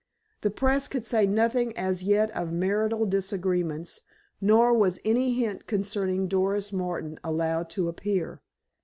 [0.41, 4.01] The press could say nothing as yet of marital disagreements,
[4.41, 8.41] nor was any hint concerning Doris Martin allowed to appear.